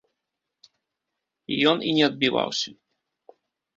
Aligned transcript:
Ён 1.73 1.77
і 1.91 1.93
не 2.01 2.07
адбіваўся. 2.09 2.69